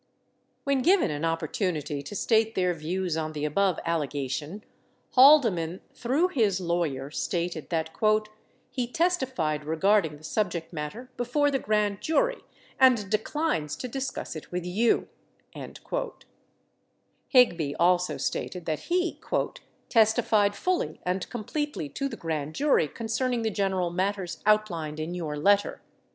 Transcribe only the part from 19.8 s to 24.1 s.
"testified fully and completely to the grand jury concerning the general